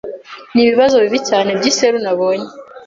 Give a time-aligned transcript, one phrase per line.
[0.53, 2.47] Nibibazo bibi cyane byiseru nabonye.